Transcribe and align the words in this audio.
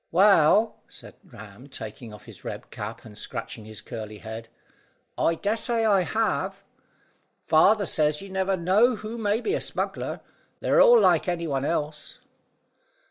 "Well," 0.09 0.77
said 0.89 1.13
Ram, 1.23 1.67
taking 1.67 2.11
off 2.11 2.25
his 2.25 2.43
red 2.43 2.71
cap, 2.71 3.05
and 3.05 3.15
scratching 3.15 3.65
his 3.65 3.81
curly 3.81 4.17
head, 4.17 4.49
"I 5.15 5.35
dessay 5.35 5.85
I 5.85 6.01
have. 6.01 6.63
Father 7.37 7.85
says 7.85 8.19
you 8.19 8.29
never 8.29 8.57
know 8.57 8.95
who 8.95 9.19
may 9.19 9.41
be 9.41 9.53
a 9.53 9.61
smuggler: 9.61 10.21
they're 10.59 10.81
all 10.81 10.99
like 10.99 11.27
any 11.27 11.45
one 11.45 11.65
else." 11.65 12.17